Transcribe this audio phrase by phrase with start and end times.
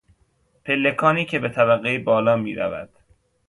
[0.65, 2.89] پلکانی که به طبقهی بالا میرود